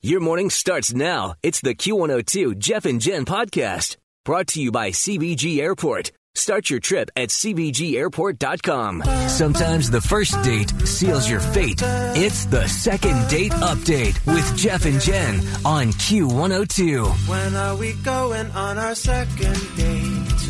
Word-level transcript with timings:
Your 0.00 0.20
morning 0.20 0.48
starts 0.48 0.94
now. 0.94 1.34
It's 1.42 1.60
the 1.60 1.74
Q102 1.74 2.56
Jeff 2.58 2.84
and 2.84 3.00
Jen 3.00 3.24
podcast 3.24 3.96
brought 4.24 4.46
to 4.48 4.62
you 4.62 4.70
by 4.70 4.90
CVG 4.90 5.58
Airport. 5.58 6.12
Start 6.36 6.70
your 6.70 6.78
trip 6.78 7.10
at 7.16 7.30
CVGAirport.com. 7.30 9.02
Sometimes 9.28 9.90
the 9.90 10.00
first 10.00 10.40
date 10.44 10.70
seals 10.86 11.28
your 11.28 11.40
fate. 11.40 11.82
It's 12.14 12.44
the 12.44 12.68
second 12.68 13.28
date 13.28 13.50
update 13.50 14.24
with 14.24 14.56
Jeff 14.56 14.84
and 14.84 15.00
Jen 15.00 15.40
on 15.64 15.88
Q102. 15.88 17.28
When 17.28 17.56
are 17.56 17.74
we 17.74 17.94
going 17.94 18.52
on 18.52 18.78
our 18.78 18.94
second 18.94 19.76
date? 19.76 20.48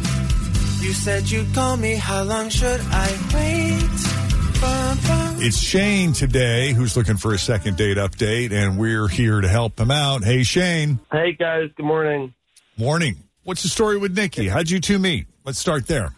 You 0.83 0.93
said 0.93 1.31
you'd 1.31 1.55
call 1.55 1.79
me. 1.79 1.95
How 1.95 2.23
long 2.23 2.51
should 2.51 2.83
I 2.83 3.09
wait? 3.33 4.28
It's 5.41 5.62
Shane 5.62 6.12
today 6.12 6.73
who's 6.73 6.97
looking 6.97 7.17
for 7.17 7.33
a 7.33 7.39
second 7.39 7.77
date 7.77 7.97
update, 7.97 8.53
and 8.53 8.77
we're 8.77 9.06
here 9.06 9.41
to 9.41 9.48
help 9.48 9.78
him 9.78 9.91
out. 9.91 10.25
Hey, 10.25 10.42
Shane. 10.42 10.98
Hey 11.12 11.33
guys, 11.33 11.70
good 11.77 11.87
morning. 11.87 12.34
Morning. 12.77 13.17
What's 13.45 13.62
the 13.62 13.69
story 13.69 13.98
with 13.98 14.17
Nikki? 14.17 14.48
How'd 14.48 14.69
you 14.69 14.81
two 14.81 14.98
meet? 14.98 15.27
Let's 15.45 15.59
start 15.59 15.87
there. 15.87 16.12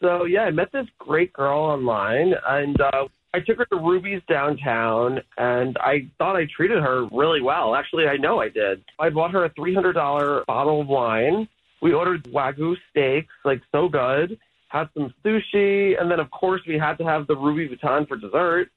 So 0.00 0.24
yeah, 0.24 0.42
I 0.42 0.50
met 0.50 0.72
this 0.72 0.86
great 0.98 1.32
girl 1.32 1.60
online, 1.60 2.34
and 2.46 2.80
uh, 2.80 3.06
I 3.32 3.40
took 3.40 3.58
her 3.58 3.66
to 3.66 3.76
Ruby's 3.76 4.22
downtown, 4.28 5.20
and 5.38 5.76
I 5.78 6.08
thought 6.18 6.36
I 6.36 6.46
treated 6.54 6.82
her 6.82 7.06
really 7.12 7.40
well. 7.40 7.74
Actually, 7.76 8.08
I 8.08 8.16
know 8.16 8.40
I 8.40 8.48
did. 8.48 8.82
I 8.98 9.10
bought 9.10 9.30
her 9.30 9.44
a 9.44 9.50
three 9.50 9.74
hundred 9.74 9.92
dollar 9.92 10.42
bottle 10.46 10.80
of 10.80 10.88
wine. 10.88 11.48
We 11.80 11.92
ordered 11.92 12.24
wagyu 12.24 12.74
steaks, 12.90 13.32
like 13.44 13.62
so 13.72 13.88
good. 13.88 14.38
Had 14.70 14.88
some 14.94 15.12
sushi, 15.24 16.00
and 16.00 16.10
then 16.10 16.18
of 16.20 16.30
course 16.30 16.62
we 16.66 16.78
had 16.78 16.96
to 16.98 17.04
have 17.04 17.26
the 17.26 17.36
Ruby 17.36 17.68
Vuitton 17.74 18.06
for 18.08 18.16
dessert. 18.16 18.70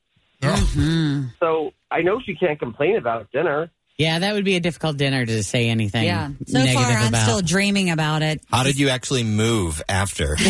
So 1.40 1.72
I 1.92 2.02
know 2.02 2.20
she 2.26 2.36
can't 2.36 2.60
complain 2.60 2.98
about 2.98 3.32
dinner. 3.32 3.70
Yeah, 3.98 4.18
that 4.20 4.34
would 4.34 4.44
be 4.44 4.56
a 4.56 4.60
difficult 4.60 4.98
dinner 4.98 5.24
to 5.24 5.44
say 5.44 5.70
anything. 5.70 6.06
Yeah. 6.06 6.30
So 6.48 6.58
negative 6.58 6.82
far, 6.82 6.92
I'm 6.98 7.08
about. 7.10 7.22
still 7.24 7.42
dreaming 7.42 7.92
about 7.92 8.24
it. 8.24 8.42
How 8.52 8.64
did 8.64 8.80
you 8.80 8.90
actually 8.90 9.24
move 9.24 9.82
after? 9.88 10.36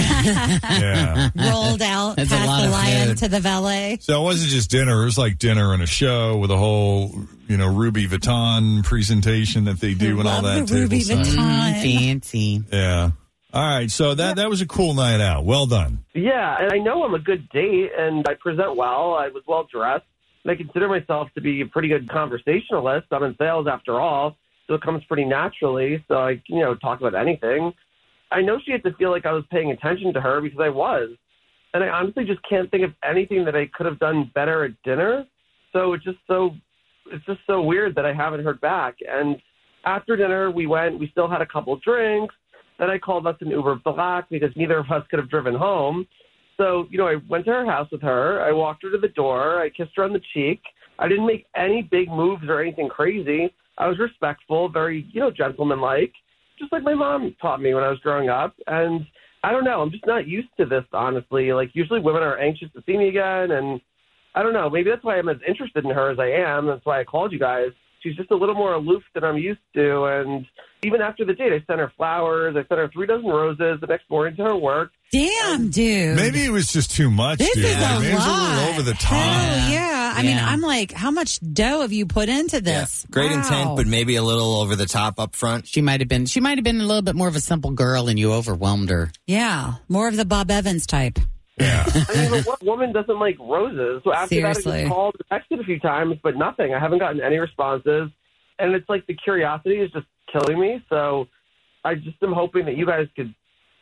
Yeah. 0.63 1.29
Rolled 1.35 1.81
out 1.81 2.15
That's 2.15 2.31
a 2.31 2.35
past 2.35 2.47
lot 2.47 2.61
the 2.61 2.65
of 2.67 2.71
lion 2.71 3.07
food. 3.09 3.17
to 3.17 3.27
the 3.27 3.39
valet. 3.41 3.97
So 4.01 4.21
it 4.21 4.23
wasn't 4.23 4.49
just 4.51 4.71
dinner. 4.71 5.01
It 5.01 5.05
was 5.05 5.17
like 5.17 5.37
dinner 5.37 5.73
and 5.73 5.83
a 5.83 5.85
show 5.87 6.37
with 6.37 6.51
a 6.51 6.57
whole, 6.57 7.13
you 7.47 7.57
know, 7.57 7.67
Ruby 7.67 8.07
Vuitton 8.07 8.83
presentation 8.85 9.65
that 9.65 9.79
they 9.81 9.93
do 9.93 10.19
and 10.19 10.27
all 10.27 10.41
that. 10.41 10.65
the 10.67 10.73
Ruby. 10.75 10.99
Vuitton. 11.01 11.25
Mm, 11.25 11.81
fancy. 11.83 12.63
Yeah. 12.71 13.11
All 13.53 13.61
right. 13.61 13.89
So 13.91 14.15
that 14.15 14.37
that 14.37 14.49
was 14.49 14.61
a 14.61 14.67
cool 14.67 14.95
night 14.95 15.21
out. 15.21 15.45
Well 15.45 15.67
done. 15.67 16.03
Yeah, 16.15 16.55
and 16.59 16.71
I 16.73 16.79
know 16.79 17.03
I'm 17.03 17.13
a 17.13 17.19
good 17.19 17.47
date, 17.49 17.91
and 17.95 18.27
I 18.27 18.33
present 18.33 18.75
well. 18.75 19.13
I 19.13 19.27
was 19.27 19.43
well 19.47 19.67
dressed, 19.71 20.05
and 20.43 20.51
I 20.51 20.55
consider 20.55 20.87
myself 20.87 21.29
to 21.35 21.41
be 21.41 21.61
a 21.61 21.67
pretty 21.67 21.87
good 21.87 22.09
conversationalist. 22.09 23.07
I'm 23.11 23.23
in 23.23 23.35
sales 23.37 23.67
after 23.69 24.01
all, 24.01 24.35
so 24.67 24.73
it 24.73 24.81
comes 24.81 25.03
pretty 25.05 25.25
naturally. 25.25 26.03
So 26.07 26.15
I, 26.15 26.41
you 26.47 26.61
know, 26.61 26.73
talk 26.73 26.99
about 26.99 27.13
anything. 27.13 27.71
I 28.31 28.41
know 28.41 28.57
she 28.65 28.71
had 28.71 28.83
to 28.85 28.93
feel 28.95 29.11
like 29.11 29.27
I 29.27 29.33
was 29.33 29.43
paying 29.51 29.69
attention 29.69 30.13
to 30.13 30.21
her 30.21 30.41
because 30.41 30.59
I 30.59 30.69
was, 30.69 31.09
and 31.75 31.83
I 31.83 31.89
honestly 31.89 32.25
just 32.25 32.41
can't 32.49 32.71
think 32.71 32.83
of 32.83 32.91
anything 33.07 33.45
that 33.45 33.55
I 33.55 33.69
could 33.71 33.85
have 33.85 33.99
done 33.99 34.31
better 34.33 34.63
at 34.63 34.71
dinner. 34.83 35.27
So 35.73 35.93
it's 35.93 36.03
just 36.03 36.17
so, 36.25 36.51
it's 37.11 37.25
just 37.27 37.41
so 37.45 37.61
weird 37.61 37.93
that 37.95 38.05
I 38.05 38.13
haven't 38.13 38.43
heard 38.43 38.59
back. 38.61 38.95
And 39.07 39.39
after 39.85 40.15
dinner, 40.15 40.49
we 40.49 40.65
went. 40.65 40.99
We 40.99 41.09
still 41.11 41.29
had 41.29 41.41
a 41.41 41.45
couple 41.45 41.75
drinks. 41.77 42.33
Then 42.79 42.89
I 42.89 42.97
called 42.97 43.27
us 43.27 43.35
an 43.41 43.49
Uber 43.49 43.81
Black 43.83 44.29
because 44.29 44.51
neither 44.55 44.77
of 44.77 44.89
us 44.91 45.03
could 45.09 45.19
have 45.19 45.29
driven 45.29 45.55
home. 45.55 46.07
So, 46.57 46.87
you 46.89 46.97
know, 46.97 47.07
I 47.07 47.15
went 47.29 47.45
to 47.45 47.51
her 47.51 47.65
house 47.65 47.89
with 47.91 48.01
her. 48.01 48.41
I 48.41 48.51
walked 48.51 48.83
her 48.83 48.91
to 48.91 48.97
the 48.97 49.07
door. 49.09 49.61
I 49.61 49.69
kissed 49.69 49.91
her 49.95 50.03
on 50.03 50.13
the 50.13 50.21
cheek. 50.33 50.61
I 50.99 51.07
didn't 51.07 51.25
make 51.25 51.45
any 51.55 51.81
big 51.81 52.09
moves 52.09 52.43
or 52.47 52.61
anything 52.61 52.89
crazy. 52.89 53.53
I 53.77 53.87
was 53.87 53.97
respectful, 53.97 54.69
very, 54.69 55.07
you 55.11 55.19
know, 55.19 55.31
gentlemanlike, 55.31 56.13
just 56.59 56.71
like 56.71 56.83
my 56.83 56.93
mom 56.93 57.35
taught 57.41 57.61
me 57.61 57.73
when 57.73 57.83
I 57.83 57.89
was 57.89 57.99
growing 57.99 58.29
up. 58.29 58.53
And 58.67 59.05
I 59.43 59.51
don't 59.51 59.65
know, 59.65 59.81
I'm 59.81 59.91
just 59.91 60.05
not 60.05 60.27
used 60.27 60.49
to 60.57 60.65
this, 60.65 60.83
honestly. 60.93 61.51
Like, 61.53 61.71
usually 61.73 61.99
women 61.99 62.21
are 62.21 62.37
anxious 62.37 62.69
to 62.73 62.83
see 62.85 62.97
me 62.97 63.09
again. 63.09 63.51
And 63.51 63.81
I 64.35 64.43
don't 64.43 64.53
know, 64.53 64.69
maybe 64.69 64.89
that's 64.91 65.03
why 65.03 65.17
I'm 65.17 65.29
as 65.29 65.37
interested 65.47 65.85
in 65.85 65.91
her 65.91 66.11
as 66.11 66.19
I 66.19 66.29
am. 66.29 66.67
That's 66.67 66.85
why 66.85 66.99
I 66.99 67.03
called 67.03 67.31
you 67.31 67.39
guys. 67.39 67.71
She's 68.03 68.15
just 68.17 68.29
a 68.31 68.35
little 68.35 68.53
more 68.55 68.73
aloof 68.73 69.01
than 69.15 69.23
I'm 69.23 69.37
used 69.37 69.61
to. 69.75 70.03
And 70.05 70.45
even 70.85 71.01
after 71.01 71.23
the 71.25 71.33
date, 71.33 71.53
I 71.53 71.63
sent 71.65 71.79
her 71.79 71.91
flowers. 71.95 72.53
I 72.57 72.67
sent 72.67 72.79
her 72.79 72.89
three 72.93 73.07
dozen 73.07 73.25
roses 73.25 73.79
the 73.79 73.87
next 73.87 74.09
morning 74.09 74.35
to 74.35 74.43
her 74.43 74.55
work. 74.57 74.91
Damn, 75.11 75.69
dude. 75.69 76.15
Maybe 76.17 76.43
it 76.43 76.49
was 76.49 76.71
just 76.73 76.91
too 76.91 77.09
much, 77.09 77.39
This 77.39 77.53
dude. 77.55 77.63
is 77.65 77.75
a 77.77 77.79
Like, 77.79 77.99
maybe 78.01 78.11
it 78.11 78.15
was 78.15 78.25
a 78.25 78.29
little 78.29 78.69
over 78.71 78.81
the 78.81 78.93
top. 78.93 79.13
Hell 79.13 79.71
yeah. 79.71 80.13
I 80.15 80.21
mean, 80.23 80.37
I'm 80.37 80.61
like, 80.61 80.91
how 80.91 81.11
much 81.11 81.39
dough 81.39 81.81
have 81.81 81.93
you 81.93 82.05
put 82.05 82.29
into 82.29 82.59
this? 82.61 83.05
Great 83.09 83.31
Wow. 83.31 83.37
intent, 83.37 83.75
but 83.77 83.87
maybe 83.87 84.15
a 84.15 84.21
little 84.23 84.55
over 84.61 84.75
the 84.75 84.85
top 84.85 85.19
up 85.19 85.35
front. 85.35 85.67
She 85.67 85.81
might 85.81 86.01
have 86.01 86.09
been. 86.09 86.25
She 86.25 86.39
might 86.41 86.57
have 86.57 86.63
been 86.65 86.81
a 86.81 86.85
little 86.85 87.01
bit 87.01 87.15
more 87.15 87.27
of 87.27 87.35
a 87.35 87.39
simple 87.41 87.71
girl, 87.71 88.09
and 88.09 88.19
you 88.19 88.33
overwhelmed 88.33 88.89
her. 88.89 89.11
yeah, 89.27 89.75
more 89.87 90.07
of 90.07 90.17
the 90.17 90.25
Bob 90.25 90.51
Evans 90.51 90.85
type. 90.85 91.17
Yeah. 91.57 91.85
I 91.87 92.15
mean, 92.15 92.31
but 92.31 92.45
what 92.45 92.63
woman 92.63 92.93
doesn't 92.93 93.19
like 93.19 93.37
roses? 93.39 94.01
So 94.03 94.13
after 94.13 94.41
that, 94.41 94.49
I 94.49 94.53
just 94.53 94.87
called 94.87 95.15
and 95.29 95.41
texted 95.41 95.61
a 95.61 95.63
few 95.63 95.79
times, 95.79 96.15
but 96.23 96.35
nothing. 96.35 96.73
I 96.73 96.79
haven't 96.79 96.99
gotten 96.99 97.21
any 97.21 97.37
responses. 97.37 98.09
And 98.59 98.73
it's 98.73 98.87
like 98.89 99.05
the 99.07 99.13
curiosity 99.15 99.75
is 99.75 99.91
just 99.91 100.07
killing 100.31 100.59
me. 100.59 100.83
So 100.89 101.27
I 101.83 101.95
just 101.95 102.21
am 102.23 102.33
hoping 102.33 102.65
that 102.65 102.77
you 102.77 102.85
guys 102.85 103.07
could 103.15 103.33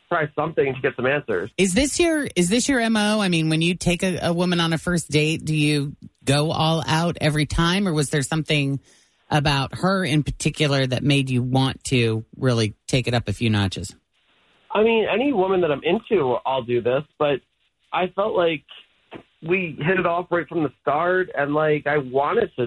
try 0.08 0.30
something 0.34 0.74
to 0.74 0.80
get 0.80 0.94
some 0.96 1.06
answers. 1.06 1.50
Is 1.56 1.72
this 1.72 1.98
your 1.98 2.28
is 2.36 2.50
this 2.50 2.68
your 2.68 2.88
mo? 2.90 3.20
I 3.20 3.28
mean, 3.28 3.48
when 3.48 3.62
you 3.62 3.74
take 3.74 4.02
a, 4.02 4.18
a 4.22 4.32
woman 4.32 4.60
on 4.60 4.72
a 4.72 4.78
first 4.78 5.10
date, 5.10 5.44
do 5.44 5.54
you 5.54 5.96
go 6.24 6.50
all 6.50 6.82
out 6.86 7.16
every 7.20 7.46
time, 7.46 7.88
or 7.88 7.92
was 7.92 8.10
there 8.10 8.22
something 8.22 8.80
about 9.30 9.74
her 9.76 10.04
in 10.04 10.22
particular 10.22 10.86
that 10.86 11.02
made 11.02 11.30
you 11.30 11.42
want 11.42 11.82
to 11.84 12.24
really 12.36 12.74
take 12.86 13.08
it 13.08 13.14
up 13.14 13.28
a 13.28 13.32
few 13.32 13.48
notches? 13.48 13.94
I 14.70 14.82
mean, 14.82 15.06
any 15.10 15.32
woman 15.32 15.62
that 15.62 15.70
I'm 15.70 15.82
into, 15.82 16.36
I'll 16.44 16.62
do 16.62 16.82
this, 16.82 17.02
but 17.18 17.40
I 17.92 18.08
felt 18.14 18.34
like 18.34 18.64
we 19.46 19.76
hit 19.78 19.98
it 19.98 20.06
off 20.06 20.26
right 20.30 20.48
from 20.48 20.62
the 20.62 20.72
start, 20.80 21.30
and 21.36 21.54
like 21.54 21.86
I 21.86 21.98
wanted 21.98 22.50
to 22.56 22.66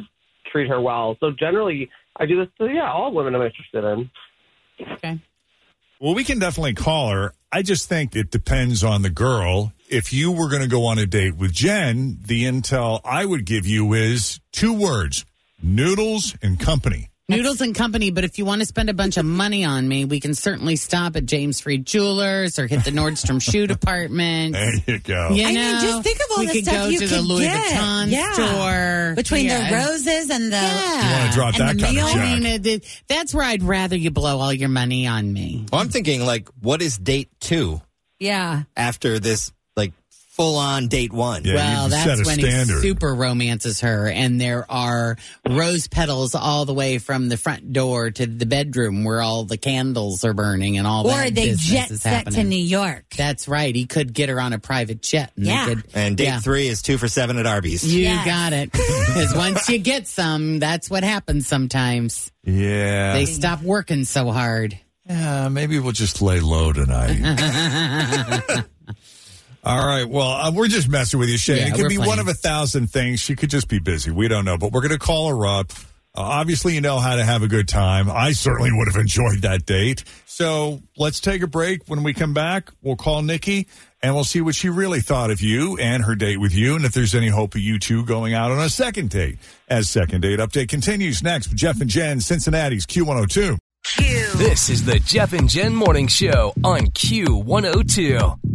treat 0.52 0.68
her 0.68 0.82
well. 0.82 1.18
So 1.20 1.32
generally, 1.32 1.90
I 2.18 2.26
do 2.26 2.40
this 2.40 2.50
to 2.60 2.74
yeah, 2.74 2.92
all 2.92 3.14
women 3.14 3.36
I'm 3.36 3.42
interested 3.42 3.84
in. 3.84 4.10
Okay. 4.94 5.22
Well, 6.00 6.14
we 6.14 6.24
can 6.24 6.40
definitely 6.40 6.74
call 6.74 7.10
her. 7.12 7.34
I 7.52 7.62
just 7.62 7.88
think 7.88 8.16
it 8.16 8.30
depends 8.30 8.84
on 8.84 9.02
the 9.02 9.10
girl. 9.10 9.72
If 9.90 10.12
you 10.12 10.32
were 10.32 10.50
going 10.50 10.62
to 10.62 10.68
go 10.68 10.86
on 10.86 11.00
a 11.00 11.06
date 11.06 11.36
with 11.36 11.54
Jen, 11.54 12.18
the 12.22 12.44
intel 12.44 13.00
I 13.06 13.26
would 13.26 13.46
give 13.46 13.66
you 13.66 13.94
is 13.94 14.42
two 14.52 14.74
words 14.74 15.26
noodles 15.64 16.36
and 16.42 16.60
company. 16.60 17.10
Noodles 17.28 17.60
and 17.62 17.74
Company, 17.74 18.12
but 18.12 18.24
if 18.24 18.38
you 18.38 18.46
want 18.46 18.62
to 18.62 18.68
spend 18.68 18.88
a 18.88 18.94
bunch 18.94 19.18
of 19.18 19.26
money 19.26 19.66
on 19.66 19.88
me, 19.88 20.06
we 20.06 20.20
can 20.20 20.36
certainly 20.36 20.76
stop 20.76 21.16
at 21.16 21.26
James 21.26 21.60
Free 21.60 21.80
Jewelers 21.80 22.60
or 22.60 22.68
hit 22.68 22.84
the 22.84 22.92
Nordstrom 22.92 23.42
Shoe 23.42 23.66
Department. 23.68 24.54
There 24.54 24.74
you 24.86 25.00
go. 25.00 25.30
You 25.32 25.44
I 25.48 25.54
mean, 25.54 25.82
just 25.82 26.04
think 26.04 26.20
of 26.20 26.26
all 26.32 26.40
we 26.42 26.46
the 26.46 26.54
could 26.54 26.64
stuff 26.66 26.76
go 26.76 26.86
you 26.90 27.00
to 27.00 27.08
could 27.08 27.18
the 27.18 27.22
Louis 27.24 27.46
get. 27.46 27.74
Vuitton 27.74 28.12
Yeah. 28.12 28.34
store 28.34 29.14
Between 29.16 29.46
Yeah. 29.46 29.70
the 29.70 29.76
roses 29.76 30.30
and 30.30 30.44
the. 30.54 30.56
Yeah. 30.56 31.04
You 31.10 31.18
want 31.20 31.32
to 31.32 31.36
drop 31.36 31.56
And 31.56 31.62
that 31.62 31.78
the 31.78 31.84
kind 31.84 31.96
meal? 31.96 32.06
of 32.08 32.16
I 32.16 32.34
mean, 32.36 32.46
it, 32.46 32.68
it- 32.68 33.04
that's 33.08 33.34
where 33.34 33.44
I'd 33.46 33.64
rather 33.64 33.96
you 33.96 34.12
blow 34.12 34.38
all 34.40 34.54
your 34.54 34.70
money 34.70 35.08
on 35.08 35.34
me. 35.34 35.66
Well, 35.74 35.82
I'm 35.82 35.90
thinking, 35.90 36.24
like, 36.24 36.48
what 36.62 36.84
is 36.84 36.96
date 36.96 37.30
two 37.40 37.82
Yeah. 38.20 38.64
after 38.78 39.18
this, 39.18 39.50
like, 39.50 39.56
full 40.36 40.58
on 40.58 40.88
date 40.90 41.14
one. 41.14 41.44
Yeah, 41.46 41.56
well, 41.56 41.90
that's 41.90 42.26
when 42.26 42.40
standard. 42.40 42.76
he 42.76 42.82
super 42.82 43.16
romances 43.16 43.82
her, 43.82 44.08
and 44.10 44.40
there 44.40 44.70
are 44.70 45.16
rose 45.48 45.88
petals 45.88 46.36
all 46.36 46.66
the 46.66 46.74
way 46.74 46.98
from 46.98 47.30
the 47.30 47.38
front 47.38 47.72
door 47.72 48.12
to 48.12 48.26
the 48.26 48.46
bedroom 48.46 49.04
where 49.04 49.22
all 49.22 49.46
the 49.46 49.58
candles 49.58 50.26
are 50.26 50.34
burning 50.34 50.78
and 50.78 50.86
all 50.86 51.08
Or 51.08 51.12
that. 51.12 51.34
they 51.36 51.46
business 51.52 51.66
jet 51.70 51.92
is 51.92 52.02
set 52.02 52.14
happening. 52.14 52.36
to 52.42 52.44
New 52.50 52.56
York. 52.64 53.06
That's 53.16 53.48
right. 53.48 53.74
He 53.74 53.86
could 53.86 54.14
get 54.14 54.30
her 54.30 54.40
on 54.42 54.52
a 54.54 54.60
private 54.60 55.02
jet. 55.02 55.32
And 55.38 55.46
Yeah. 55.46 55.66
Could, 55.66 55.84
And 55.94 56.18
date 56.18 56.24
yeah. 56.26 56.40
three 56.42 56.68
is 56.68 56.82
two 56.82 56.98
for 56.98 57.08
seven 57.08 57.38
at 57.38 57.46
Arby's. 57.46 57.84
You 57.86 58.02
Yes. 58.04 58.26
got 58.26 58.54
it. 58.54 58.72
Because 59.16 59.34
once 59.34 59.70
you 59.70 59.78
get 59.78 60.08
some, 60.10 60.60
that's 60.60 60.90
what 60.90 61.04
happens 61.06 61.48
sometimes. 61.48 62.32
Yeah. 62.44 63.14
They 63.14 63.26
stop 63.26 63.62
working 63.62 64.04
so 64.04 64.30
hard. 64.32 64.78
Yeah, 65.08 65.48
maybe 65.50 65.80
we'll 65.80 65.94
just 65.94 66.22
lay 66.22 66.40
low 66.42 66.74
tonight. 66.74 67.22
All 69.66 69.86
right. 69.86 70.08
Well, 70.08 70.30
uh, 70.30 70.52
we're 70.52 70.68
just 70.68 70.88
messing 70.88 71.20
with 71.20 71.30
you, 71.30 71.38
Shane. 71.38 71.58
Yeah, 71.58 71.68
it 71.68 71.72
could 71.74 71.84
we're 71.84 71.90
be 71.90 71.98
one 71.98 72.20
of 72.20 72.28
a 72.28 72.36
thousand 72.36 72.92
things. 72.92 73.20
She 73.20 73.36
could 73.36 73.50
just 73.50 73.68
be 73.68 73.80
busy. 73.80 74.12
We 74.12 74.28
don't 74.28 74.46
know, 74.46 74.58
but 74.58 74.72
we're 74.72 74.82
going 74.82 74.92
to 74.92 75.00
call 75.00 75.30
her 75.30 75.46
up. 75.48 75.72
Uh, 76.16 76.22
obviously, 76.22 76.76
you 76.76 76.82
know 76.82 77.00
how 77.00 77.16
to 77.16 77.26
have 77.26 77.42
a 77.42 77.48
good 77.48 77.68
time. 77.68 78.10
I 78.10 78.34
certainly 78.34 78.70
would 78.72 78.88
have 78.88 79.02
enjoyed 79.02 79.42
that 79.42 79.66
date. 79.66 80.04
So 80.28 80.82
let's 80.98 81.20
take 81.20 81.42
a 81.42 81.48
break. 81.48 81.82
When 81.88 82.04
we 82.04 82.14
come 82.14 82.34
back, 82.34 82.72
we'll 82.84 82.96
call 82.96 83.24
Nikki 83.24 83.68
and 84.04 84.14
we'll 84.14 84.24
see 84.24 84.40
what 84.40 84.54
she 84.54 84.70
really 84.70 85.02
thought 85.02 85.32
of 85.32 85.42
you 85.42 85.78
and 85.78 86.04
her 86.04 86.14
date 86.14 86.38
with 86.38 86.54
you, 86.54 86.76
and 86.76 86.86
if 86.86 86.92
there's 86.92 87.16
any 87.16 87.30
hope 87.30 87.56
of 87.56 87.62
you 87.62 87.80
two 87.80 88.06
going 88.06 88.36
out 88.36 88.52
on 88.52 88.60
a 88.60 88.70
second 88.70 89.10
date. 89.10 89.40
As 89.68 89.90
second 89.90 90.22
date 90.22 90.38
update 90.38 90.70
continues 90.70 91.24
next 91.24 91.48
with 91.48 91.58
Jeff 91.58 91.82
and 91.82 91.90
Jen, 91.90 92.22
Cincinnati's 92.22 92.86
Q102. 92.86 93.58
Q. 93.84 94.28
This 94.36 94.70
is 94.70 94.86
the 94.86 95.00
Jeff 95.00 95.34
and 95.34 95.50
Jen 95.50 95.74
Morning 95.74 96.08
Show 96.08 96.54
on 96.64 96.82
Q102. 96.88 98.55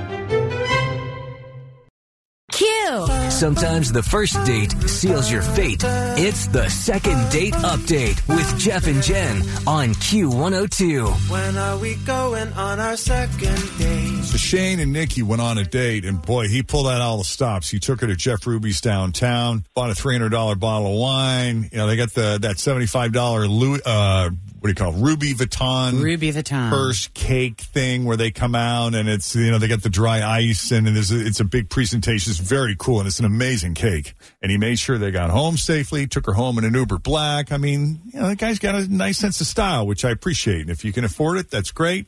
Q. 2.91 3.31
Sometimes 3.31 3.91
the 3.91 4.03
first 4.03 4.43
date 4.45 4.71
seals 4.89 5.31
your 5.31 5.41
fate. 5.41 5.83
It's 5.83 6.47
the 6.47 6.69
second 6.69 7.29
date 7.31 7.53
update 7.53 8.27
with 8.27 8.59
Jeff 8.59 8.87
and 8.87 9.01
Jen 9.01 9.37
on 9.65 9.89
Q102. 9.89 11.29
When 11.29 11.57
are 11.57 11.77
we 11.77 11.95
going 11.95 12.51
on 12.53 12.79
our 12.79 12.97
second 12.97 13.77
date? 13.77 14.23
So 14.23 14.37
Shane 14.37 14.79
and 14.79 14.93
Nikki 14.93 15.23
went 15.23 15.41
on 15.41 15.57
a 15.57 15.63
date, 15.63 16.05
and 16.05 16.21
boy, 16.21 16.47
he 16.47 16.63
pulled 16.63 16.87
out 16.87 17.01
all 17.01 17.17
the 17.17 17.23
stops. 17.23 17.69
He 17.69 17.79
took 17.79 18.01
her 18.01 18.07
to 18.07 18.15
Jeff 18.15 18.45
Ruby's 18.45 18.81
downtown, 18.81 19.65
bought 19.73 19.89
a 19.89 19.95
three 19.95 20.15
hundred 20.15 20.29
dollar 20.29 20.55
bottle 20.55 20.93
of 20.93 20.99
wine. 20.99 21.69
You 21.71 21.77
know, 21.79 21.87
they 21.87 21.95
got 21.97 22.13
the 22.13 22.39
that 22.41 22.59
seventy 22.59 22.87
five 22.87 23.13
dollar 23.13 23.47
Louis, 23.47 23.81
uh, 23.85 24.29
what 24.61 24.67
do 24.67 24.69
you 24.69 24.75
call 24.75 24.95
it? 24.95 25.03
Ruby 25.03 25.33
Vuitton 25.33 25.99
Ruby 25.99 26.31
Vuitton. 26.31 26.69
purse 26.69 27.07
cake 27.15 27.61
thing 27.61 28.05
where 28.05 28.15
they 28.15 28.29
come 28.29 28.53
out 28.53 28.93
and 28.93 29.09
it's 29.09 29.35
you 29.35 29.49
know 29.49 29.57
they 29.57 29.67
got 29.67 29.81
the 29.81 29.89
dry 29.89 30.21
ice 30.23 30.69
and 30.69 30.85
there's 30.85 31.11
a, 31.11 31.19
it's 31.19 31.39
a 31.39 31.43
big 31.43 31.67
presentation. 31.67 32.29
It's 32.29 32.39
very 32.39 32.75
cool 32.77 32.99
and 32.99 33.07
it's 33.07 33.17
an 33.17 33.25
amazing 33.25 33.73
cake. 33.73 34.13
And 34.39 34.51
he 34.51 34.59
made 34.59 34.77
sure 34.77 34.99
they 34.99 35.09
got 35.09 35.31
home 35.31 35.57
safely. 35.57 36.05
Took 36.05 36.27
her 36.27 36.33
home 36.33 36.59
in 36.59 36.63
an 36.63 36.75
Uber 36.75 36.99
Black. 36.99 37.51
I 37.51 37.57
mean, 37.57 38.01
you 38.13 38.19
know, 38.19 38.27
that 38.27 38.37
guy's 38.37 38.59
got 38.59 38.75
a 38.75 38.87
nice 38.87 39.17
sense 39.17 39.41
of 39.41 39.47
style, 39.47 39.87
which 39.87 40.05
I 40.05 40.11
appreciate. 40.11 40.61
And 40.61 40.69
if 40.69 40.85
you 40.85 40.93
can 40.93 41.05
afford 41.05 41.39
it, 41.39 41.49
that's 41.49 41.71
great. 41.71 42.05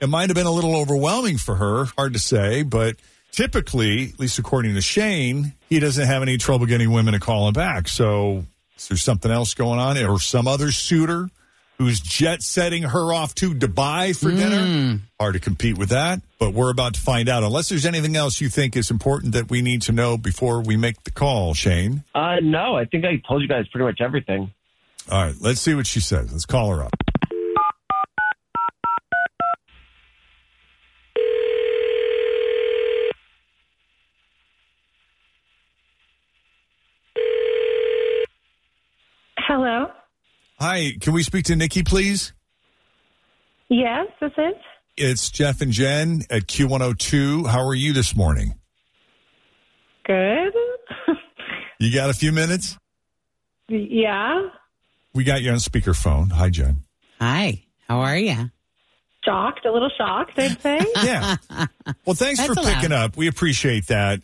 It 0.00 0.08
might 0.08 0.30
have 0.30 0.34
been 0.34 0.46
a 0.46 0.50
little 0.50 0.74
overwhelming 0.74 1.36
for 1.36 1.56
her, 1.56 1.84
hard 1.98 2.14
to 2.14 2.18
say, 2.18 2.62
but 2.62 2.96
typically, 3.32 4.08
at 4.08 4.18
least 4.18 4.38
according 4.38 4.74
to 4.74 4.80
Shane, 4.80 5.52
he 5.68 5.78
doesn't 5.78 6.06
have 6.06 6.22
any 6.22 6.38
trouble 6.38 6.64
getting 6.64 6.90
women 6.90 7.12
to 7.12 7.20
call 7.20 7.48
him 7.48 7.52
back. 7.52 7.86
So 7.86 8.46
is 8.78 8.88
there 8.88 8.96
something 8.96 9.30
else 9.30 9.52
going 9.52 9.78
on 9.78 9.98
or 9.98 10.18
some 10.18 10.48
other 10.48 10.72
suitor 10.72 11.28
who's 11.78 12.00
jet 12.00 12.42
setting 12.42 12.82
her 12.82 13.12
off 13.12 13.34
to 13.36 13.54
Dubai 13.54 14.16
for 14.16 14.30
dinner? 14.30 15.00
Hard 15.18 15.34
to 15.34 15.40
compete 15.40 15.78
with 15.78 15.90
that, 15.90 16.20
but 16.38 16.54
we're 16.54 16.70
about 16.70 16.94
to 16.94 17.00
find 17.00 17.28
out. 17.28 17.42
Unless 17.42 17.68
there's 17.68 17.86
anything 17.86 18.16
else 18.16 18.40
you 18.40 18.48
think 18.48 18.76
is 18.76 18.90
important 18.90 19.32
that 19.32 19.50
we 19.50 19.62
need 19.62 19.82
to 19.82 19.92
know 19.92 20.16
before 20.16 20.60
we 20.62 20.76
make 20.76 21.02
the 21.04 21.10
call, 21.10 21.54
Shane. 21.54 22.04
Uh, 22.14 22.36
no, 22.42 22.76
I 22.76 22.84
think 22.84 23.04
I 23.04 23.20
told 23.26 23.42
you 23.42 23.48
guys 23.48 23.66
pretty 23.68 23.84
much 23.84 24.00
everything. 24.00 24.52
All 25.10 25.24
right, 25.24 25.34
let's 25.40 25.60
see 25.60 25.74
what 25.74 25.86
she 25.86 26.00
says. 26.00 26.30
Let's 26.32 26.46
call 26.46 26.70
her 26.70 26.84
up. 26.84 26.92
Hello. 39.38 39.90
Hi, 40.62 40.92
can 41.00 41.12
we 41.12 41.24
speak 41.24 41.46
to 41.46 41.56
Nikki, 41.56 41.82
please? 41.82 42.32
Yes, 43.68 44.06
this 44.20 44.30
is. 44.38 44.54
It's 44.96 45.28
Jeff 45.28 45.60
and 45.60 45.72
Jen 45.72 46.22
at 46.30 46.42
Q102. 46.42 47.48
How 47.48 47.66
are 47.66 47.74
you 47.74 47.92
this 47.92 48.14
morning? 48.14 48.54
Good. 50.06 50.52
You 51.80 51.92
got 51.92 52.10
a 52.10 52.12
few 52.14 52.30
minutes? 52.30 52.78
yeah. 53.68 54.50
We 55.12 55.24
got 55.24 55.42
you 55.42 55.50
on 55.50 55.56
speakerphone. 55.56 56.30
Hi, 56.30 56.48
Jen. 56.48 56.84
Hi. 57.20 57.64
How 57.88 57.98
are 58.02 58.16
you? 58.16 58.52
Shocked, 59.24 59.66
a 59.66 59.72
little 59.72 59.90
shocked, 59.98 60.38
I'd 60.38 60.60
say. 60.60 60.78
Yeah. 61.02 61.38
Well, 62.06 62.14
thanks 62.14 62.38
That's 62.38 62.54
for 62.54 62.60
allowed. 62.60 62.74
picking 62.74 62.92
up. 62.92 63.16
We 63.16 63.26
appreciate 63.26 63.88
that. 63.88 64.20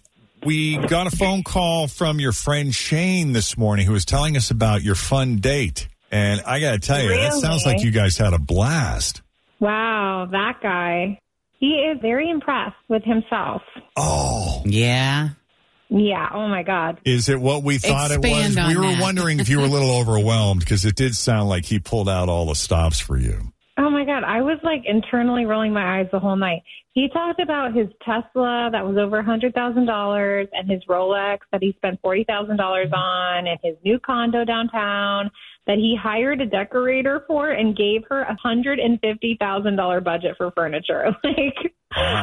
We 0.46 0.76
got 0.76 1.12
a 1.12 1.16
phone 1.16 1.42
call 1.42 1.88
from 1.88 2.20
your 2.20 2.30
friend 2.30 2.72
Shane 2.72 3.32
this 3.32 3.58
morning 3.58 3.86
who 3.86 3.92
was 3.92 4.04
telling 4.04 4.36
us 4.36 4.52
about 4.52 4.84
your 4.84 4.94
fun 4.94 5.38
date. 5.38 5.88
And 6.10 6.40
I 6.46 6.60
got 6.60 6.72
to 6.72 6.78
tell 6.78 7.02
you, 7.02 7.10
that 7.10 7.34
sounds 7.34 7.66
like 7.66 7.82
you 7.82 7.90
guys 7.90 8.16
had 8.16 8.32
a 8.32 8.38
blast. 8.38 9.22
wow, 9.60 10.26
that 10.30 10.60
guy. 10.62 11.18
He 11.58 11.74
is 11.74 11.98
very 12.00 12.30
impressed 12.30 12.76
with 12.88 13.02
himself. 13.04 13.62
Oh, 13.96 14.62
Yeah. 14.64 15.30
Yeah. 15.90 16.28
Oh 16.34 16.46
my 16.48 16.62
God. 16.62 17.00
is 17.06 17.28
it 17.30 17.40
what 17.40 17.62
we 17.62 17.78
thought 17.78 18.10
it 18.10 18.18
was? 18.18 18.56
We 18.56 18.76
were 18.76 18.82
that. 18.82 19.00
wondering 19.00 19.40
if 19.40 19.48
you 19.48 19.58
were 19.58 19.64
a 19.64 19.68
little 19.68 19.96
overwhelmed 19.96 20.60
because 20.60 20.84
it 20.84 20.94
did 20.96 21.14
sound 21.16 21.48
like 21.48 21.64
he 21.64 21.78
pulled 21.78 22.10
out 22.10 22.28
all 22.28 22.44
the 22.44 22.54
stops 22.54 23.00
for 23.00 23.16
you. 23.16 23.52
Oh 23.80 23.90
my 23.90 24.04
God. 24.04 24.24
I 24.24 24.42
was 24.42 24.58
like 24.64 24.82
internally 24.86 25.44
rolling 25.46 25.72
my 25.72 26.00
eyes 26.00 26.08
the 26.10 26.18
whole 26.18 26.34
night. 26.34 26.62
He 26.92 27.08
talked 27.12 27.40
about 27.40 27.72
his 27.72 27.86
Tesla 28.04 28.70
that 28.72 28.84
was 28.84 28.96
over 28.98 29.20
a 29.20 29.24
$100,000 29.24 30.48
and 30.52 30.70
his 30.70 30.82
Rolex 30.88 31.38
that 31.52 31.62
he 31.62 31.72
spent 31.76 32.02
$40,000 32.02 32.92
on 32.92 33.46
and 33.46 33.58
his 33.62 33.76
new 33.84 34.00
condo 34.00 34.44
downtown 34.44 35.30
that 35.68 35.76
he 35.76 35.96
hired 36.00 36.40
a 36.40 36.46
decorator 36.46 37.22
for 37.28 37.50
and 37.50 37.76
gave 37.76 38.02
her 38.08 38.22
a 38.22 38.36
$150,000 38.44 40.04
budget 40.04 40.34
for 40.36 40.50
furniture. 40.56 41.14
Like, 41.24 41.72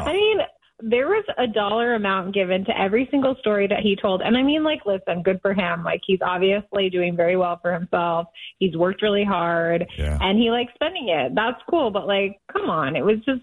I 0.08 0.14
mean, 0.14 0.38
there 0.82 1.08
was 1.08 1.24
a 1.38 1.48
dollar 1.48 1.94
amount 1.96 2.34
given 2.34 2.66
to 2.66 2.80
every 2.80 3.08
single 3.10 3.36
story 3.40 3.66
that 3.68 3.80
he 3.80 3.96
told. 3.96 4.22
And 4.22 4.36
I 4.36 4.44
mean, 4.44 4.64
like, 4.64 4.82
listen, 4.86 5.24
good 5.24 5.40
for 5.42 5.54
him. 5.54 5.84
Like, 5.84 6.02
he's 6.06 6.20
obviously 6.22 6.90
doing 6.90 7.16
very 7.16 7.38
well 7.38 7.58
for 7.62 7.74
himself. 7.74 8.28
He's 8.60 8.76
worked 8.76 9.02
really 9.02 9.24
hard 9.24 9.86
Yeah. 9.98 10.18
and 10.22 10.38
he 10.38 10.52
likes 10.52 10.74
spending 10.76 11.08
it. 11.10 11.34
That's 11.34 11.62
cool. 11.70 11.92
But, 11.92 12.08
like, 12.08 12.40
come 12.52 12.70
on. 12.70 12.96
It 12.98 13.06
was 13.06 13.18
just 13.26 13.42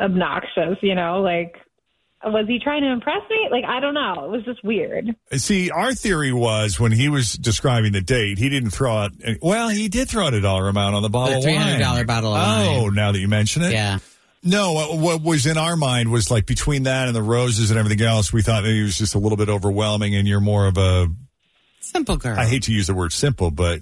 obnoxious, 0.00 0.78
you 0.80 0.94
know? 0.94 1.20
Like, 1.20 1.56
was 2.24 2.46
he 2.48 2.58
trying 2.58 2.82
to 2.82 2.90
impress 2.90 3.22
me? 3.30 3.48
Like, 3.50 3.64
I 3.64 3.80
don't 3.80 3.94
know. 3.94 4.24
It 4.26 4.30
was 4.30 4.44
just 4.44 4.62
weird. 4.64 5.14
See, 5.32 5.70
our 5.70 5.94
theory 5.94 6.32
was 6.32 6.78
when 6.80 6.92
he 6.92 7.08
was 7.08 7.32
describing 7.34 7.92
the 7.92 8.00
date, 8.00 8.38
he 8.38 8.48
didn't 8.48 8.70
throw 8.70 8.92
out. 8.96 9.12
Well, 9.42 9.68
he 9.68 9.88
did 9.88 10.08
throw 10.08 10.26
out 10.26 10.34
a 10.34 10.40
dollar 10.40 10.68
amount 10.68 10.94
on 10.96 11.02
the 11.02 11.08
bottle 11.10 11.40
The 11.42 11.48
of 11.50 11.54
wine. 11.56 11.80
$300 11.80 12.06
bottle 12.06 12.34
of 12.34 12.40
Oh, 12.42 12.82
wine. 12.84 12.94
now 12.94 13.12
that 13.12 13.18
you 13.18 13.28
mention 13.28 13.62
it, 13.62 13.72
Yeah. 13.72 13.98
No, 14.42 14.72
what- 14.72 14.98
what 14.98 15.22
was 15.22 15.46
in 15.46 15.56
our 15.58 15.76
mind 15.76 16.10
was 16.10 16.30
like 16.30 16.46
between 16.46 16.84
that 16.84 17.06
and 17.08 17.16
the 17.16 17.22
roses 17.22 17.70
and 17.70 17.78
everything 17.78 18.06
else, 18.06 18.32
we 18.32 18.42
thought 18.42 18.62
that 18.62 18.70
he 18.70 18.82
was 18.82 18.96
just 18.96 19.14
a 19.14 19.18
little 19.18 19.36
bit 19.36 19.48
overwhelming, 19.48 20.14
and 20.14 20.26
you're 20.28 20.40
more 20.40 20.66
of 20.66 20.78
a. 20.78 21.08
Simple 21.80 22.16
girl. 22.16 22.38
I 22.38 22.44
hate 22.46 22.64
to 22.64 22.72
use 22.72 22.86
the 22.86 22.94
word 22.94 23.12
simple, 23.12 23.50
but 23.50 23.80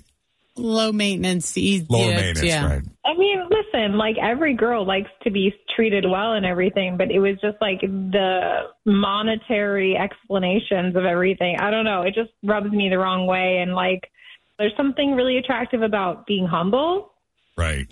Low 0.58 0.90
maintenance, 0.92 1.56
easy. 1.58 1.84
lower 1.90 2.06
maintenance, 2.08 2.42
yeah. 2.42 2.64
right? 2.66 2.82
I 3.04 3.14
mean, 3.14 3.42
listen, 3.50 3.98
like 3.98 4.16
every 4.22 4.54
girl 4.54 4.86
likes 4.86 5.10
to 5.24 5.30
be 5.30 5.52
treated 5.74 6.04
well 6.08 6.32
and 6.32 6.46
everything, 6.46 6.96
but 6.96 7.10
it 7.10 7.18
was 7.18 7.34
just 7.42 7.56
like 7.60 7.80
the 7.82 8.60
monetary 8.86 9.96
explanations 9.98 10.96
of 10.96 11.04
everything. 11.04 11.56
I 11.58 11.70
don't 11.70 11.84
know. 11.84 12.02
It 12.02 12.14
just 12.14 12.30
rubs 12.42 12.70
me 12.70 12.88
the 12.88 12.98
wrong 12.98 13.26
way. 13.26 13.58
And 13.58 13.74
like, 13.74 14.10
there's 14.58 14.72
something 14.76 15.12
really 15.12 15.36
attractive 15.36 15.82
about 15.82 16.26
being 16.26 16.46
humble. 16.46 17.12
Right. 17.58 17.86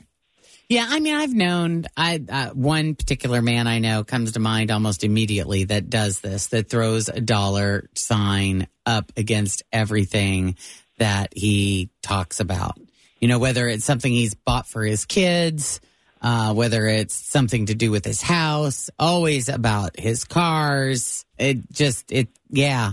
Yeah, 0.69 0.87
I 0.89 1.01
mean, 1.01 1.15
I've 1.15 1.35
known 1.35 1.85
I 1.97 2.21
uh, 2.29 2.51
one 2.51 2.95
particular 2.95 3.43
man 3.43 3.67
I 3.67 3.81
know 3.81 4.03
comes 4.03 4.33
to 4.33 4.41
mind 4.41 4.71
almost 4.71 5.05
immediately 5.05 5.65
that 5.65 5.91
does 5.91 6.21
this, 6.21 6.47
that 6.49 6.69
throws 6.69 7.09
a 7.09 7.21
dollar 7.21 7.89
sign 7.95 8.67
up 8.87 9.13
against 9.17 9.63
everything 9.73 10.57
that 10.99 11.37
he 11.37 11.91
talks 12.03 12.41
about. 12.41 12.79
You 13.21 13.29
know, 13.29 13.39
whether 13.39 13.69
it's 13.69 13.85
something 13.85 14.13
he's 14.13 14.35
bought 14.35 14.67
for 14.67 14.83
his 14.83 15.05
kids, 15.05 15.81
uh, 16.23 16.55
whether 16.55 16.87
it's 16.87 17.15
something 17.15 17.67
to 17.67 17.75
do 17.75 17.91
with 17.91 18.05
his 18.05 18.23
house, 18.23 18.89
always 18.99 19.49
about 19.49 19.99
his 19.99 20.25
cars. 20.25 21.25
It 21.39 21.71
just, 21.71 22.11
it, 22.11 22.29
yeah. 22.49 22.93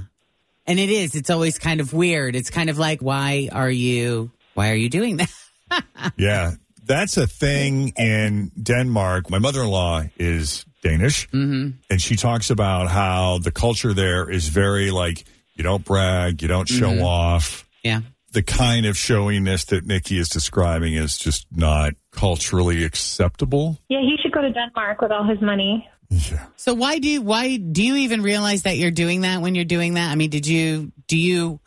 And 0.68 0.80
it 0.80 0.90
is, 0.90 1.16
it's 1.16 1.30
always 1.30 1.58
kind 1.58 1.80
of 1.80 1.94
weird. 1.94 2.36
It's 2.36 2.50
kind 2.50 2.70
of 2.70 2.78
like, 2.78 3.02
why 3.02 3.50
are 3.52 3.70
you, 3.70 4.32
why 4.54 4.72
are 4.72 4.76
you 4.76 4.90
doing 4.90 5.18
that? 5.18 5.32
Yeah, 6.18 6.56
that's 6.92 7.18
a 7.18 7.28
thing 7.28 7.94
in 7.98 8.52
Denmark. 8.62 9.30
My 9.30 9.40
mother 9.40 9.62
in 9.64 9.70
law 9.70 10.04
is 10.18 10.66
Danish, 10.84 11.28
Mm-hmm. 11.32 11.70
and 11.90 12.02
she 12.02 12.16
talks 12.16 12.50
about 12.50 12.90
how 12.90 13.40
the 13.40 13.52
culture 13.52 13.94
there 13.94 14.30
is 14.38 14.50
very 14.50 14.90
like 14.92 15.24
you 15.56 15.64
don't 15.64 15.84
brag, 15.86 16.42
you 16.42 16.48
don't 16.48 16.68
show 16.68 16.92
Mhm. 16.92 17.04
off. 17.04 17.66
Yeah. 17.84 18.02
The 18.34 18.42
kind 18.44 18.86
of 18.86 18.96
showiness 18.98 19.66
that 19.66 19.86
Nikki 19.86 20.18
is 20.18 20.30
describing 20.30 20.94
is 21.04 21.18
just 21.26 21.46
not 21.52 21.94
culturally 22.12 22.84
acceptable. 22.86 23.78
Yeah, 23.90 24.02
he 24.02 24.16
should 24.22 24.32
go 24.34 24.42
to 24.42 24.52
Denmark 24.52 25.02
with 25.02 25.12
all 25.12 25.26
his 25.28 25.42
money. 25.42 25.88
Yeah. 26.10 26.46
So 26.56 26.74
why 26.74 27.00
do 27.00 27.08
you, 27.08 27.22
why 27.22 27.58
do 27.58 27.82
you 27.84 27.96
even 28.06 28.22
realize 28.22 28.64
that 28.64 28.78
you're 28.78 28.92
doing 29.04 29.22
that 29.22 29.42
when 29.42 29.56
you're 29.56 29.66
doing 29.78 29.94
that? 29.96 30.12
I 30.12 30.16
mean, 30.16 30.30
did 30.30 30.48
you 30.48 30.92
do 31.08 31.18
you 31.18 31.60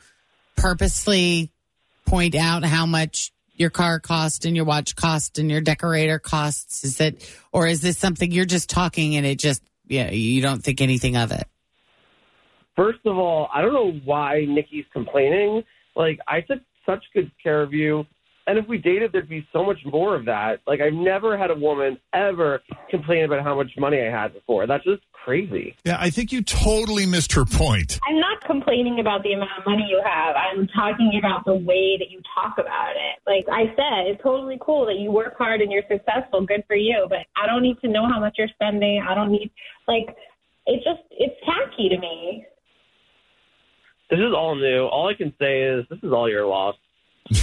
purposely 0.56 1.50
point 2.06 2.34
out 2.34 2.64
how 2.64 2.86
much 2.86 3.32
your 3.54 3.70
car 3.70 4.00
cost 4.00 4.44
and 4.44 4.56
your 4.56 4.64
watch 4.64 4.96
cost 4.96 5.38
and 5.38 5.50
your 5.50 5.60
decorator 5.60 6.18
costs? 6.18 6.84
Is 6.84 7.00
it 7.00 7.28
or 7.52 7.66
is 7.66 7.80
this 7.80 7.98
something 7.98 8.30
you're 8.30 8.44
just 8.44 8.68
talking 8.68 9.16
and 9.16 9.24
it 9.24 9.38
just 9.38 9.62
yeah 9.86 10.10
you 10.10 10.42
don't 10.42 10.62
think 10.62 10.80
anything 10.80 11.16
of 11.16 11.32
it? 11.32 11.46
First 12.76 13.00
of 13.04 13.16
all, 13.16 13.48
I 13.54 13.62
don't 13.62 13.72
know 13.72 13.92
why 14.04 14.44
Nikki's 14.48 14.84
complaining. 14.92 15.62
Like, 15.94 16.18
I 16.26 16.40
took 16.40 16.58
such 16.84 17.04
good 17.14 17.30
care 17.42 17.62
of 17.62 17.72
you. 17.72 18.04
And 18.46 18.58
if 18.58 18.66
we 18.68 18.78
dated, 18.78 19.12
there'd 19.12 19.28
be 19.28 19.46
so 19.52 19.64
much 19.64 19.78
more 19.86 20.14
of 20.14 20.24
that. 20.26 20.60
Like, 20.66 20.80
I've 20.80 20.92
never 20.92 21.38
had 21.38 21.50
a 21.50 21.54
woman 21.54 21.98
ever 22.12 22.60
complain 22.90 23.24
about 23.24 23.42
how 23.42 23.54
much 23.54 23.70
money 23.78 24.00
I 24.00 24.10
had 24.10 24.34
before. 24.34 24.66
That's 24.66 24.84
just 24.84 25.02
crazy. 25.24 25.74
Yeah, 25.84 25.96
I 25.98 26.10
think 26.10 26.32
you 26.32 26.42
totally 26.42 27.06
missed 27.06 27.32
her 27.32 27.44
point. 27.44 27.98
I'm 28.06 28.20
not 28.20 28.44
complaining 28.44 29.00
about 29.00 29.22
the 29.22 29.32
amount 29.32 29.50
of 29.58 29.64
money 29.64 29.86
you 29.88 30.00
have. 30.04 30.36
I'm 30.36 30.68
talking 30.68 31.12
about 31.18 31.46
the 31.46 31.54
way 31.54 31.96
that 31.98 32.10
you 32.10 32.20
talk 32.34 32.58
about 32.58 32.92
it. 32.92 33.20
Like 33.26 33.46
I 33.50 33.74
said, 33.74 34.06
it's 34.06 34.22
totally 34.22 34.58
cool 34.60 34.84
that 34.86 34.96
you 34.96 35.10
work 35.10 35.36
hard 35.38 35.62
and 35.62 35.72
you're 35.72 35.82
successful. 35.90 36.44
Good 36.44 36.64
for 36.66 36.76
you. 36.76 37.06
But 37.08 37.26
I 37.42 37.46
don't 37.46 37.62
need 37.62 37.80
to 37.80 37.88
know 37.88 38.06
how 38.06 38.20
much 38.20 38.34
you're 38.36 38.48
spending. 38.48 39.02
I 39.08 39.14
don't 39.14 39.32
need, 39.32 39.50
like, 39.88 40.14
it 40.66 40.84
just, 40.84 41.02
it's 41.10 41.34
tacky 41.46 41.88
to 41.88 41.98
me. 41.98 42.44
This 44.10 44.18
is 44.18 44.34
all 44.36 44.54
new. 44.54 44.84
All 44.84 45.08
I 45.08 45.14
can 45.14 45.32
say 45.40 45.62
is 45.62 45.86
this 45.88 45.98
is 46.02 46.12
all 46.12 46.28
your 46.28 46.46
loss. 46.46 46.76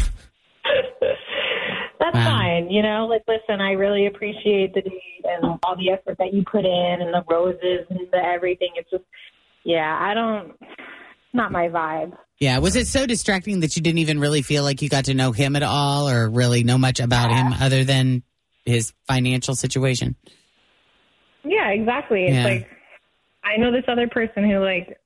That's 2.02 2.18
fine. 2.18 2.72
You 2.72 2.82
know, 2.82 3.06
like, 3.06 3.22
listen, 3.28 3.62
I 3.62 3.74
really 3.74 4.08
appreciate 4.08 4.74
the 4.74 4.82
date 4.82 5.24
and 5.24 5.60
all 5.62 5.76
the 5.78 5.92
effort 5.92 6.18
that 6.18 6.34
you 6.34 6.44
put 6.44 6.66
in 6.66 6.98
and 7.00 7.14
the 7.14 7.24
roses 7.30 7.86
and 7.92 8.00
the 8.12 8.18
everything. 8.18 8.70
It's 8.76 8.90
just, 8.90 9.04
yeah, 9.64 9.98
I 10.02 10.16
don't, 10.16 10.54
not 11.32 11.52
my 11.52 11.68
vibe. 11.68 12.18
Yeah, 12.40 12.58
was 12.58 12.76
it 12.76 12.88
so 12.88 13.06
distracting 13.06 13.60
that 13.60 13.76
you 13.76 13.84
didn't 13.84 14.00
even 14.00 14.20
really 14.20 14.42
feel 14.42 14.64
like 14.64 14.82
you 14.82 14.90
got 14.90 15.06
to 15.06 15.14
know 15.14 15.32
him 15.32 15.56
at 15.56 15.62
all 15.62 16.10
or 16.10 16.28
really 16.28 16.64
know 16.64 16.80
much 16.80 17.00
about 17.00 17.32
him 17.32 17.54
other 17.62 17.84
than 17.84 18.24
his 18.66 18.94
financial 19.08 19.54
situation? 19.54 20.16
Yeah, 21.44 21.70
exactly. 21.70 22.26
It's 22.26 22.44
like 22.44 22.68
I 23.44 23.58
know 23.58 23.72
this 23.72 23.84
other 23.88 24.08
person 24.08 24.50
who 24.50 24.58
like 24.64 24.98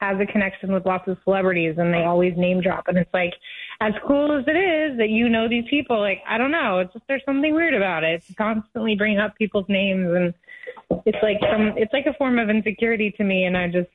has 0.00 0.16
a 0.20 0.26
connection 0.30 0.72
with 0.72 0.86
lots 0.86 1.08
of 1.08 1.16
celebrities 1.24 1.74
and 1.78 1.92
they 1.92 2.04
always 2.04 2.34
name 2.36 2.60
drop 2.60 2.86
and 2.86 2.98
it's 2.98 3.12
like 3.12 3.32
as 3.80 3.92
cool 4.06 4.38
as 4.38 4.44
it 4.46 4.56
is 4.56 4.98
that 4.98 5.08
you 5.08 5.28
know 5.28 5.48
these 5.48 5.64
people, 5.68 6.00
like 6.00 6.22
I 6.26 6.38
don't 6.38 6.50
know, 6.50 6.78
it's 6.78 6.92
just 6.92 7.04
there's 7.08 7.22
something 7.26 7.54
weird 7.54 7.74
about 7.74 8.04
it. 8.04 8.22
It's 8.26 8.34
constantly 8.36 8.94
bringing 8.96 9.18
up 9.18 9.36
people's 9.36 9.66
names 9.68 10.08
and 10.14 10.34
it's 11.04 11.18
like 11.22 11.38
some 11.40 11.74
it's 11.76 11.92
like 11.92 12.06
a 12.06 12.14
form 12.14 12.38
of 12.38 12.48
insecurity 12.48 13.10
to 13.12 13.24
me 13.24 13.44
and 13.44 13.56
I 13.56 13.68
just 13.68 13.88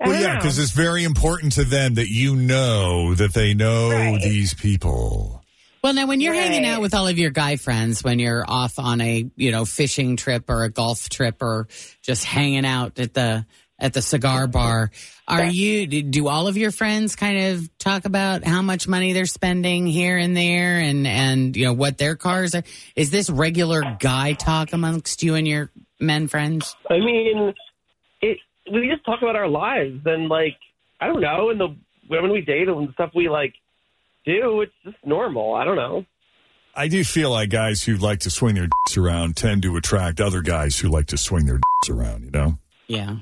I 0.00 0.08
Well, 0.08 0.20
yeah, 0.20 0.36
because 0.36 0.58
it's 0.58 0.70
very 0.70 1.04
important 1.04 1.52
to 1.54 1.64
them 1.64 1.94
that 1.94 2.08
you 2.08 2.36
know 2.36 3.14
that 3.14 3.34
they 3.34 3.54
know 3.54 3.90
Right. 3.90 4.20
these 4.20 4.54
people. 4.54 5.44
Well, 5.82 5.94
now 5.94 6.06
when 6.06 6.20
you're 6.20 6.34
hanging 6.34 6.66
out 6.66 6.82
with 6.82 6.92
all 6.92 7.08
of 7.08 7.18
your 7.18 7.30
guy 7.30 7.56
friends, 7.56 8.04
when 8.04 8.18
you're 8.18 8.44
off 8.46 8.78
on 8.78 9.00
a 9.00 9.30
you 9.36 9.50
know 9.50 9.64
fishing 9.64 10.16
trip 10.16 10.48
or 10.48 10.64
a 10.64 10.70
golf 10.70 11.08
trip 11.08 11.42
or 11.42 11.68
just 12.02 12.24
hanging 12.24 12.66
out 12.66 12.98
at 12.98 13.14
the 13.14 13.46
at 13.80 13.92
the 13.92 14.02
cigar 14.02 14.46
bar, 14.46 14.90
are 15.26 15.44
you 15.44 15.86
do 15.86 16.28
all 16.28 16.48
of 16.48 16.56
your 16.56 16.70
friends 16.70 17.16
kind 17.16 17.38
of 17.52 17.78
talk 17.78 18.04
about 18.04 18.44
how 18.44 18.62
much 18.62 18.86
money 18.86 19.12
they're 19.12 19.26
spending 19.26 19.86
here 19.86 20.18
and 20.18 20.36
there 20.36 20.78
and 20.78 21.06
and 21.06 21.56
you 21.56 21.64
know 21.64 21.72
what 21.72 21.98
their 21.98 22.16
cars 22.16 22.54
are? 22.54 22.62
Is 22.96 23.10
this 23.10 23.30
regular 23.30 23.82
guy 23.98 24.32
talk 24.34 24.72
amongst 24.72 25.22
you 25.22 25.34
and 25.34 25.46
your 25.46 25.70
men 25.98 26.28
friends? 26.28 26.76
I 26.88 26.98
mean, 26.98 27.54
it. 28.20 28.38
We 28.72 28.88
just 28.88 29.04
talk 29.04 29.22
about 29.22 29.36
our 29.36 29.48
lives 29.48 30.00
and 30.04 30.28
like 30.28 30.56
I 31.00 31.06
don't 31.06 31.20
know, 31.20 31.50
and 31.50 31.60
the 31.60 31.76
when 32.08 32.30
we 32.30 32.40
date 32.42 32.68
and 32.68 32.92
stuff 32.94 33.12
we 33.14 33.28
like 33.28 33.54
do, 34.24 34.60
it's 34.60 34.72
just 34.84 34.96
normal. 35.04 35.54
I 35.54 35.64
don't 35.64 35.76
know. 35.76 36.04
I 36.74 36.88
do 36.88 37.02
feel 37.04 37.30
like 37.30 37.50
guys 37.50 37.82
who 37.82 37.96
like 37.96 38.20
to 38.20 38.30
swing 38.30 38.54
their 38.54 38.64
dicks 38.64 38.96
around 38.96 39.36
tend 39.36 39.62
to 39.62 39.76
attract 39.76 40.20
other 40.20 40.40
guys 40.40 40.78
who 40.78 40.88
like 40.88 41.06
to 41.06 41.16
swing 41.16 41.46
their 41.46 41.56
dicks 41.56 41.90
around, 41.90 42.24
you 42.24 42.30
know? 42.30 42.58
Yeah. 42.86 43.16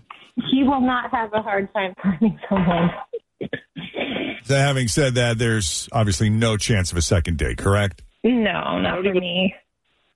He 0.50 0.62
will 0.62 0.80
not 0.80 1.11
have 1.11 1.33
a 1.33 1.42
hard 1.42 1.73
time 1.73 1.95
finding 2.02 2.38
someone. 2.49 2.90
So 4.45 4.54
having 4.57 4.88
said 4.88 5.16
that, 5.16 5.38
there's 5.38 5.88
obviously 5.92 6.30
no 6.30 6.57
chance 6.57 6.90
of 6.90 6.99
a 6.99 7.02
second 7.02 7.38
date, 7.38 7.59
correct? 7.59 8.02
No, 8.25 8.78
not 8.78 9.02
for 9.02 9.14
me. 9.14 9.54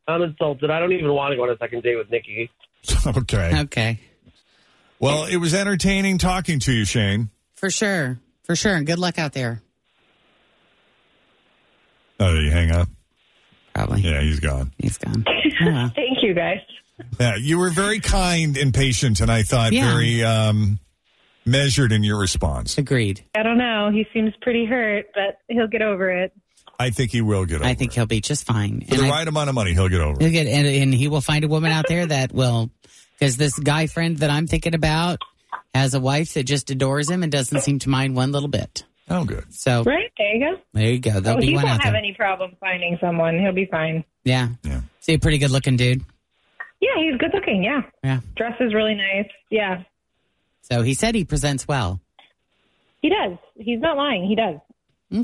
I'm 0.09 0.23
insulted. 0.23 0.71
I 0.71 0.81
don't 0.81 0.93
even 0.93 1.13
want 1.13 1.33
to 1.33 1.37
go 1.37 1.45
on 1.45 1.51
a 1.51 1.59
second 1.59 1.83
date 1.83 1.97
with 1.97 2.11
Nikki. 2.11 2.51
okay. 3.07 3.61
Okay. 3.61 4.01
Well, 4.99 5.25
it 5.25 5.37
was 5.37 5.55
entertaining 5.55 6.19
talking 6.19 6.61
to 6.61 6.73
you, 6.73 6.85
Shane. 6.85 7.31
For 7.57 7.71
sure. 7.71 8.19
For 8.45 8.57
sure. 8.57 8.75
And 8.75 8.87
good 8.87 8.99
luck 8.99 9.19
out 9.19 9.33
there. 9.33 9.63
Oh, 12.19 12.35
did 12.35 12.45
you 12.45 12.51
hang 12.51 12.71
up? 12.71 12.89
Probably. 13.75 14.03
Yeah, 14.03 14.21
he's 14.21 14.41
gone. 14.41 14.73
He's 14.79 14.99
gone. 14.99 15.25
Uh-huh. 15.27 15.89
Thank 15.95 16.23
you 16.23 16.35
guys. 16.35 16.59
Yeah, 17.21 17.37
you 17.37 17.59
were 17.59 17.71
very 17.71 18.01
kind 18.01 18.57
and 18.57 18.73
patient, 18.75 19.21
and 19.21 19.31
I 19.31 19.43
thought 19.43 19.73
Yeah. 19.73 19.93
very 19.93 20.23
um, 20.25 20.79
measured 21.45 21.93
in 21.93 22.03
your 22.03 22.19
response. 22.19 22.79
Agreed. 22.79 23.25
I 23.35 23.43
don't 23.43 23.59
know. 23.59 23.91
He 23.93 24.07
seems 24.13 24.33
pretty 24.43 24.65
hurt, 24.65 25.07
but 25.15 25.39
he'll 25.49 25.67
get 25.69 25.83
over 25.83 26.11
it. 26.11 26.33
I 26.79 26.91
think 26.91 27.13
he 27.13 27.21
will 27.21 27.45
get 27.45 27.57
over 27.57 27.65
it. 27.65 27.69
I 27.69 27.75
think 27.75 27.93
he'll 27.93 28.07
be 28.07 28.21
just 28.21 28.45
fine. 28.47 28.83
it. 28.83 28.89
For 28.89 28.97
the 28.97 29.03
And 29.03 29.13
I- 29.13 29.17
right 29.19 29.29
amount 29.29 29.49
of 29.49 29.55
money, 29.55 29.73
he'll 29.73 29.89
get 29.89 30.01
over 30.01 30.17
it. 30.19 30.23
He'll 30.23 30.33
get, 30.33 30.47
and, 30.47 30.67
and 30.67 30.95
he 30.95 31.09
will 31.09 31.21
find 31.21 31.45
a 31.45 31.49
woman 31.49 31.71
out 31.71 31.87
there 31.89 32.07
that 32.07 32.33
will, 32.33 32.71
because 33.19 33.37
this 33.37 33.59
guy 33.59 33.87
friend 33.87 34.17
that 34.19 34.31
I'm 34.31 34.47
thinking 34.47 34.75
about 34.75 35.21
has 35.75 35.95
a 35.95 36.01
wife 36.01 36.35
that 36.35 36.45
just 36.45 36.71
adores 36.71 37.09
him 37.09 37.23
and 37.23 37.31
doesn't 37.31 37.61
seem 37.61 37.79
to 37.81 37.89
mind 37.89 38.17
one 38.17 38.33
little 38.33 38.49
bit. 38.49 38.85
Oh, 39.09 39.25
good. 39.25 39.45
So 39.53 39.83
Right 39.85 40.11
there 40.17 40.35
you 40.35 40.41
go. 40.41 40.61
there 40.73 40.91
you 40.91 40.99
go. 40.99 41.21
There'll 41.21 41.39
oh, 41.39 41.41
be 41.41 41.49
he 41.49 41.55
one 41.55 41.65
won't 41.65 41.75
out 41.77 41.83
have 41.85 41.93
there. 41.93 41.99
any 41.99 42.15
problem 42.15 42.53
finding 42.61 42.97
someone. 43.01 43.39
He'll 43.39 43.53
be 43.53 43.67
fine. 43.67 44.05
yeah. 44.25 44.49
Yeah. 44.63 44.81
See, 45.01 45.15
a 45.15 45.19
pretty 45.19 45.39
good 45.39 45.51
looking 45.51 45.77
dude. 45.77 46.03
Yeah, 46.83 46.91
he's 46.97 47.17
good 47.19 47.31
looking. 47.33 47.63
Yeah, 47.65 47.83
Yeah. 48.05 48.21
dresses 48.37 48.75
really 48.75 48.95
nice. 48.95 49.31
Yeah, 49.51 49.85
So 50.63 50.83
he 50.83 50.93
said 50.95 51.15
he 51.15 51.25
presents 51.25 51.67
well. 51.67 52.01
he 53.01 53.09
does. 53.09 53.39
He's 53.57 53.81
not 53.81 53.97
lying. 53.97 54.27
He 54.29 54.35
does. 54.35 54.57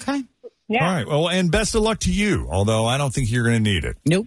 Okay. 0.03 0.23
Yeah. 0.69 0.87
All 0.89 0.95
right. 0.95 1.07
Well, 1.07 1.29
and 1.29 1.51
best 1.51 1.75
of 1.75 1.83
luck 1.83 1.99
to 2.01 2.13
you, 2.13 2.47
although 2.51 2.87
I 2.87 2.97
don't 2.99 3.13
think 3.13 3.31
you're 3.31 3.45
going 3.45 3.63
to 3.65 3.71
need 3.71 3.85
it. 3.85 3.97
Nope. 4.07 4.27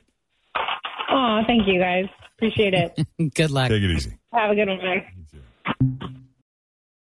Oh, 1.09 1.41
thank 1.47 1.67
you 1.67 1.79
guys. 1.79 2.05
Appreciate 2.37 2.73
it. 2.73 3.07
Good 3.35 3.51
luck. 3.51 3.69
Take 3.69 3.83
it 3.83 3.91
easy. 3.91 4.17
Have 4.33 4.51
a 4.51 4.55
good 4.55 4.67
one, 4.67 4.79
guys. 4.79 5.03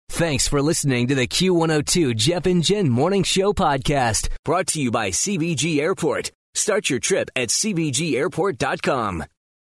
Thanks 0.09 0.49
for 0.49 0.61
listening 0.61 1.07
to 1.09 1.15
the 1.15 1.27
Q102 1.29 2.17
Jeff 2.17 2.45
and 2.47 2.62
Jen 2.65 2.89
Morning 2.89 3.23
Show 3.23 3.53
podcast, 3.53 4.29
brought 4.45 4.67
to 4.69 4.83
you 4.83 4.91
by 4.91 5.11
CVG 5.11 5.79
Airport. 5.81 6.33
Start 6.55 6.91
your 6.91 6.99
trip 6.99 7.31
at 7.37 7.49
CVGAirport.com. 7.50 9.25